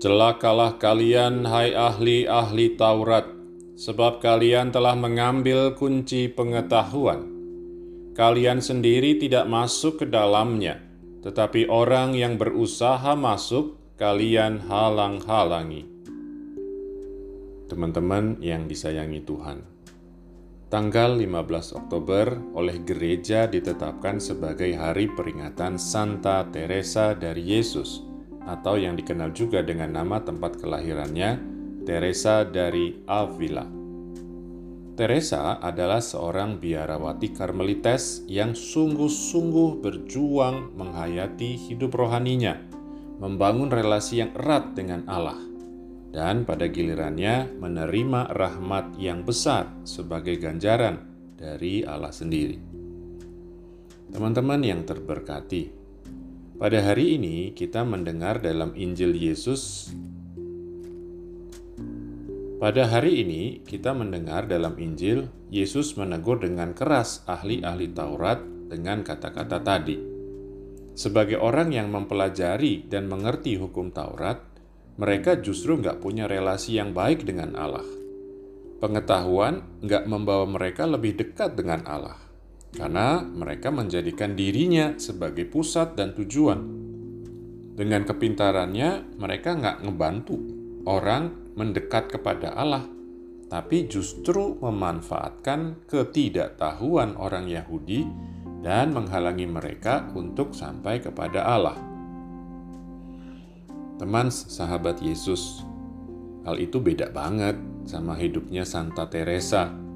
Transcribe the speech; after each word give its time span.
Celakalah 0.00 0.80
kalian, 0.80 1.44
hai 1.44 1.76
ahli-ahli 1.76 2.72
Taurat, 2.80 3.28
sebab 3.76 4.24
kalian 4.24 4.72
telah 4.72 4.96
mengambil 4.96 5.76
kunci 5.76 6.24
pengetahuan. 6.24 7.28
Kalian 8.16 8.64
sendiri 8.64 9.20
tidak 9.20 9.44
masuk 9.52 10.00
ke 10.00 10.08
dalamnya, 10.08 10.80
tetapi 11.20 11.68
orang 11.68 12.16
yang 12.16 12.40
berusaha 12.40 13.12
masuk, 13.12 13.76
kalian 14.00 14.64
halang-halangi. 14.72 15.84
Teman-teman 17.68 18.40
yang 18.40 18.64
disayangi 18.72 19.20
Tuhan, 19.20 19.68
tanggal 20.72 21.12
15 21.12 21.76
Oktober 21.76 22.40
oleh 22.56 22.80
gereja 22.88 23.44
ditetapkan 23.44 24.16
sebagai 24.16 24.72
hari 24.80 25.12
peringatan 25.12 25.76
Santa 25.76 26.48
Teresa 26.48 27.12
dari 27.12 27.44
Yesus 27.44 28.08
atau 28.50 28.74
yang 28.74 28.98
dikenal 28.98 29.30
juga 29.30 29.62
dengan 29.62 29.94
nama 29.94 30.18
tempat 30.18 30.58
kelahirannya, 30.58 31.38
Teresa 31.86 32.42
dari 32.42 32.98
Avila. 33.06 33.62
Teresa 34.98 35.56
adalah 35.62 36.02
seorang 36.02 36.60
biarawati 36.60 37.32
Karmelites 37.32 38.26
yang 38.28 38.52
sungguh-sungguh 38.52 39.80
berjuang 39.80 40.76
menghayati 40.76 41.56
hidup 41.70 41.96
rohaninya, 41.96 42.58
membangun 43.22 43.72
relasi 43.72 44.20
yang 44.20 44.34
erat 44.36 44.76
dengan 44.76 45.08
Allah, 45.08 45.40
dan 46.12 46.44
pada 46.44 46.68
gilirannya 46.68 47.48
menerima 47.56 48.34
rahmat 48.34 48.98
yang 49.00 49.24
besar 49.24 49.72
sebagai 49.88 50.36
ganjaran 50.36 51.00
dari 51.38 51.80
Allah 51.86 52.12
sendiri. 52.12 52.60
Teman-teman 54.10 54.60
yang 54.60 54.84
terberkati, 54.84 55.79
pada 56.60 56.84
hari 56.84 57.16
ini 57.16 57.56
kita 57.56 57.88
mendengar 57.88 58.44
dalam 58.44 58.76
Injil 58.76 59.16
Yesus 59.16 59.88
pada 62.60 62.84
hari 62.84 63.24
ini 63.24 63.64
kita 63.64 63.96
mendengar 63.96 64.44
dalam 64.44 64.76
Injil 64.76 65.32
Yesus 65.48 65.96
menegur 65.96 66.44
dengan 66.44 66.76
keras 66.76 67.24
ahli-ahli 67.24 67.96
Taurat 67.96 68.44
dengan 68.68 69.00
kata-kata 69.00 69.64
tadi. 69.64 69.96
Sebagai 70.92 71.40
orang 71.40 71.72
yang 71.72 71.88
mempelajari 71.88 72.84
dan 72.84 73.08
mengerti 73.08 73.56
hukum 73.56 73.88
Taurat, 73.88 74.44
mereka 75.00 75.40
justru 75.40 75.80
nggak 75.80 76.04
punya 76.04 76.28
relasi 76.28 76.76
yang 76.76 76.92
baik 76.92 77.24
dengan 77.24 77.56
Allah. 77.56 77.88
Pengetahuan 78.84 79.80
nggak 79.80 80.04
membawa 80.04 80.44
mereka 80.44 80.84
lebih 80.84 81.16
dekat 81.16 81.56
dengan 81.56 81.80
Allah 81.88 82.29
karena 82.70 83.22
mereka 83.22 83.74
menjadikan 83.74 84.38
dirinya 84.38 84.94
sebagai 84.94 85.46
pusat 85.50 85.98
dan 85.98 86.14
tujuan. 86.14 86.60
Dengan 87.74 88.04
kepintarannya, 88.04 89.16
mereka 89.18 89.56
nggak 89.56 89.88
ngebantu 89.88 90.36
orang 90.86 91.54
mendekat 91.56 92.12
kepada 92.12 92.54
Allah, 92.54 92.84
tapi 93.50 93.90
justru 93.90 94.54
memanfaatkan 94.62 95.88
ketidaktahuan 95.90 97.18
orang 97.18 97.50
Yahudi 97.50 98.06
dan 98.60 98.92
menghalangi 98.92 99.48
mereka 99.48 100.06
untuk 100.12 100.52
sampai 100.52 101.00
kepada 101.00 101.48
Allah. 101.48 101.76
Teman 103.96 104.32
sahabat 104.32 105.00
Yesus, 105.04 105.64
hal 106.44 106.56
itu 106.56 106.80
beda 106.80 107.12
banget 107.12 107.56
sama 107.84 108.16
hidupnya 108.16 108.64
Santa 108.64 109.08
Teresa 109.08 109.89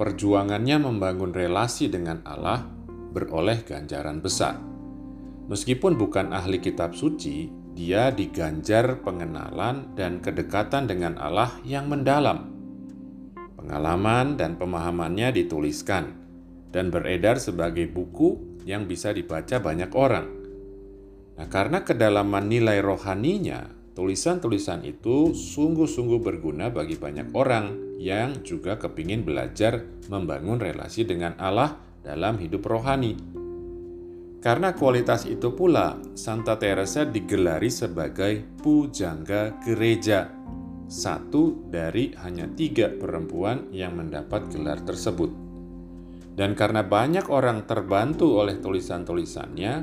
perjuangannya 0.00 0.80
membangun 0.80 1.36
relasi 1.36 1.92
dengan 1.92 2.24
Allah 2.24 2.64
beroleh 3.12 3.60
ganjaran 3.68 4.24
besar. 4.24 4.56
Meskipun 5.52 6.00
bukan 6.00 6.32
ahli 6.32 6.56
kitab 6.56 6.96
suci, 6.96 7.52
dia 7.76 8.08
diganjar 8.08 9.04
pengenalan 9.04 9.92
dan 9.92 10.24
kedekatan 10.24 10.88
dengan 10.88 11.20
Allah 11.20 11.52
yang 11.68 11.92
mendalam. 11.92 12.48
Pengalaman 13.60 14.40
dan 14.40 14.56
pemahamannya 14.56 15.36
dituliskan 15.36 16.16
dan 16.72 16.88
beredar 16.88 17.36
sebagai 17.36 17.84
buku 17.92 18.64
yang 18.64 18.88
bisa 18.88 19.12
dibaca 19.12 19.60
banyak 19.60 19.92
orang. 19.92 20.26
Nah, 21.36 21.46
karena 21.52 21.84
kedalaman 21.84 22.48
nilai 22.48 22.80
rohaninya, 22.80 23.68
tulisan-tulisan 23.92 24.80
itu 24.80 25.36
sungguh-sungguh 25.36 26.24
berguna 26.24 26.72
bagi 26.72 26.96
banyak 26.96 27.28
orang 27.36 27.89
yang 28.00 28.40
juga 28.40 28.80
kepingin 28.80 29.28
belajar 29.28 29.84
membangun 30.08 30.56
relasi 30.56 31.04
dengan 31.04 31.36
Allah 31.36 31.76
dalam 32.00 32.40
hidup 32.40 32.64
rohani. 32.64 33.12
Karena 34.40 34.72
kualitas 34.72 35.28
itu 35.28 35.52
pula, 35.52 36.00
Santa 36.16 36.56
Teresa 36.56 37.04
digelari 37.04 37.68
sebagai 37.68 38.40
pujangga 38.64 39.60
gereja, 39.60 40.32
satu 40.88 41.68
dari 41.68 42.16
hanya 42.24 42.48
tiga 42.48 42.88
perempuan 42.88 43.68
yang 43.68 44.00
mendapat 44.00 44.48
gelar 44.48 44.80
tersebut. 44.80 45.28
Dan 46.32 46.56
karena 46.56 46.80
banyak 46.80 47.28
orang 47.28 47.68
terbantu 47.68 48.40
oleh 48.40 48.56
tulisan-tulisannya, 48.64 49.74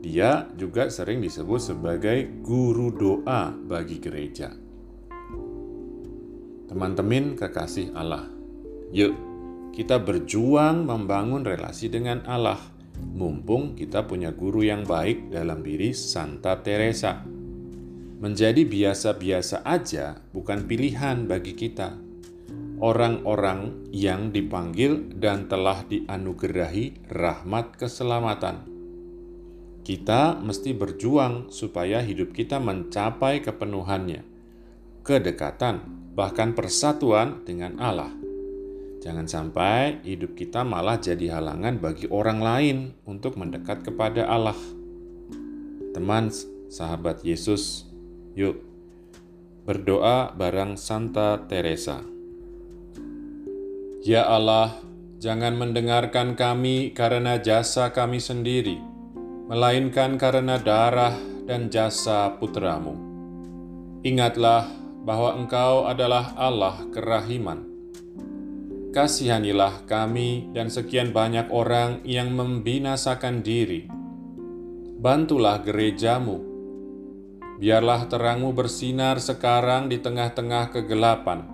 dia 0.00 0.48
juga 0.56 0.88
sering 0.88 1.20
disebut 1.20 1.60
sebagai 1.60 2.40
guru 2.40 2.88
doa 2.88 3.52
bagi 3.52 4.00
gereja. 4.00 4.69
Teman-teman 6.70 7.34
kekasih 7.34 7.98
Allah, 7.98 8.30
yuk 8.94 9.10
kita 9.74 9.98
berjuang 9.98 10.86
membangun 10.86 11.42
relasi 11.42 11.90
dengan 11.90 12.22
Allah. 12.30 12.62
Mumpung 13.10 13.74
kita 13.74 14.06
punya 14.06 14.30
guru 14.30 14.62
yang 14.62 14.86
baik 14.86 15.34
dalam 15.34 15.66
diri 15.66 15.90
Santa 15.90 16.62
Teresa. 16.62 17.26
Menjadi 18.22 18.62
biasa-biasa 18.62 19.66
aja 19.66 20.22
bukan 20.30 20.70
pilihan 20.70 21.26
bagi 21.26 21.58
kita. 21.58 21.98
Orang-orang 22.78 23.90
yang 23.90 24.30
dipanggil 24.30 25.10
dan 25.18 25.50
telah 25.50 25.82
dianugerahi 25.82 27.10
rahmat 27.10 27.82
keselamatan. 27.82 28.62
Kita 29.82 30.38
mesti 30.38 30.70
berjuang 30.70 31.50
supaya 31.50 31.98
hidup 31.98 32.30
kita 32.30 32.62
mencapai 32.62 33.42
kepenuhannya, 33.42 34.22
kedekatan, 35.02 35.99
bahkan 36.20 36.52
persatuan 36.52 37.40
dengan 37.48 37.80
Allah. 37.80 38.12
Jangan 39.00 39.24
sampai 39.24 40.04
hidup 40.04 40.36
kita 40.36 40.60
malah 40.60 41.00
jadi 41.00 41.40
halangan 41.40 41.80
bagi 41.80 42.04
orang 42.12 42.44
lain 42.44 42.76
untuk 43.08 43.40
mendekat 43.40 43.80
kepada 43.80 44.28
Allah. 44.28 44.60
Teman, 45.96 46.28
sahabat 46.68 47.24
Yesus, 47.24 47.88
yuk 48.36 48.60
berdoa 49.64 50.36
bareng 50.36 50.76
Santa 50.76 51.40
Teresa. 51.48 52.04
Ya 54.04 54.28
Allah, 54.28 54.76
jangan 55.16 55.56
mendengarkan 55.56 56.36
kami 56.36 56.92
karena 56.92 57.40
jasa 57.40 57.96
kami 57.96 58.20
sendiri, 58.20 58.76
melainkan 59.48 60.20
karena 60.20 60.60
darah 60.60 61.16
dan 61.48 61.72
jasa 61.72 62.36
putramu. 62.36 62.92
Ingatlah 64.04 64.68
bahwa 65.00 65.36
Engkau 65.36 65.88
adalah 65.88 66.36
Allah 66.36 66.84
kerahiman. 66.92 67.64
Kasihanilah 68.90 69.86
kami 69.86 70.50
dan 70.50 70.66
sekian 70.66 71.14
banyak 71.14 71.48
orang 71.54 72.02
yang 72.02 72.34
membinasakan 72.34 73.40
diri. 73.40 73.86
Bantulah 75.00 75.62
gerejamu. 75.62 76.42
Biarlah 77.62 78.10
terangmu 78.10 78.50
bersinar 78.50 79.22
sekarang 79.22 79.88
di 79.88 80.02
tengah-tengah 80.02 80.74
kegelapan. 80.74 81.46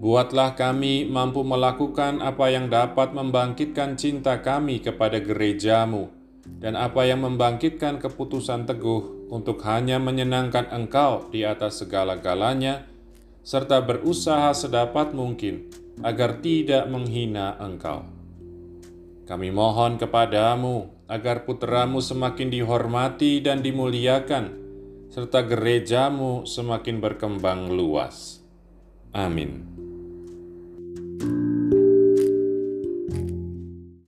Buatlah 0.00 0.54
kami 0.56 1.08
mampu 1.08 1.40
melakukan 1.40 2.20
apa 2.20 2.52
yang 2.52 2.68
dapat 2.68 3.12
membangkitkan 3.16 3.96
cinta 3.96 4.40
kami 4.40 4.80
kepada 4.80 5.20
gerejamu 5.20 6.19
dan 6.58 6.74
apa 6.74 7.06
yang 7.06 7.22
membangkitkan 7.22 8.02
keputusan 8.02 8.66
teguh 8.66 9.30
untuk 9.30 9.62
hanya 9.62 10.02
menyenangkan 10.02 10.66
Engkau 10.74 11.30
di 11.30 11.46
atas 11.46 11.78
segala-galanya, 11.78 12.90
serta 13.46 13.78
berusaha 13.80 14.50
sedapat 14.50 15.14
mungkin 15.14 15.70
agar 16.02 16.42
tidak 16.42 16.90
menghina 16.90 17.54
Engkau. 17.62 18.04
Kami 19.30 19.54
mohon 19.54 19.94
kepadamu 19.94 20.90
agar 21.06 21.46
putramu 21.46 22.02
semakin 22.02 22.50
dihormati 22.50 23.38
dan 23.38 23.62
dimuliakan, 23.62 24.58
serta 25.10 25.46
gerejamu 25.46 26.42
semakin 26.46 26.98
berkembang 26.98 27.70
luas. 27.70 28.42
Amin. 29.14 29.89